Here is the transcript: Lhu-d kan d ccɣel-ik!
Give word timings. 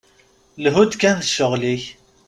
Lhu-d 0.63 0.93
kan 1.01 1.17
d 1.21 1.27
ccɣel-ik! 1.29 1.83